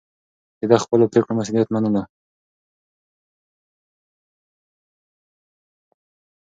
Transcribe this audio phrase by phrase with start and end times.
[0.59, 2.03] ده د خپلو پرېکړو مسووليت منلو.